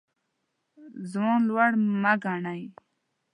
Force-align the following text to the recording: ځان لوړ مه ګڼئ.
ځان 1.11 1.39
لوړ 1.49 1.69
مه 2.01 2.13
ګڼئ. 2.23 2.63